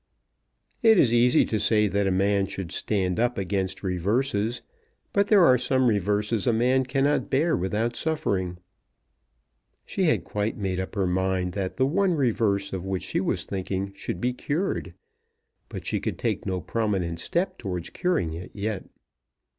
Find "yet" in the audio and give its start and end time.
18.55-18.85